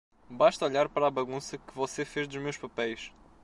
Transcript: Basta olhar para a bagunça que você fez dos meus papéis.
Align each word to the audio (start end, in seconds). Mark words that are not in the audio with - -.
Basta 0.31 0.65
olhar 0.65 0.89
para 0.89 1.05
a 1.05 1.11
bagunça 1.11 1.59
que 1.59 1.75
você 1.75 2.03
fez 2.03 2.27
dos 2.27 2.41
meus 2.41 2.57
papéis. 2.57 3.11